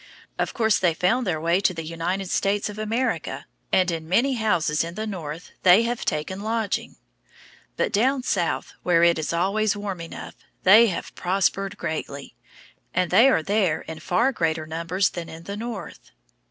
[0.39, 4.33] Of course they found their way to the United States of America, and in many
[4.33, 6.95] houses in the North they have taken lodging.
[7.77, 10.33] But down South, where it is always warm enough,
[10.63, 12.33] they have prospered greatly,
[12.95, 16.09] and they are there in far greater numbers than in the North.